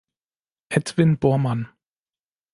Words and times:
Edwin 0.71 1.19
Bormann 1.21 1.69